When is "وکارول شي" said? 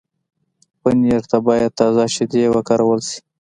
2.55-3.19